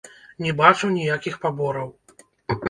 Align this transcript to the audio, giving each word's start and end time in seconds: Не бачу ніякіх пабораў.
Не 0.45 0.53
бачу 0.61 0.89
ніякіх 0.95 1.37
пабораў. 1.45 1.93